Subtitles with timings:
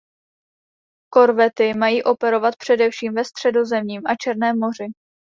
[1.13, 4.85] Korvety mají operovat především ve Středozemním a Černém moři.